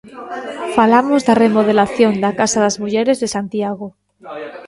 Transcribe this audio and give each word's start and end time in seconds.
Falamos 0.77 1.21
da 1.27 1.39
remodelación 1.45 2.13
da 2.23 2.31
Casa 2.39 2.59
das 2.65 2.79
Mulleres 2.81 3.17
de 3.19 3.27
Santiago. 3.35 3.87